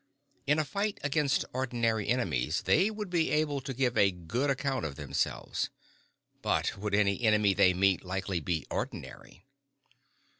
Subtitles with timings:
[0.47, 4.83] In a fight against ordinary enemies they would be able to give a good account
[4.83, 5.69] of themselves.
[6.41, 9.45] But would any enemy they met likely be ordinary?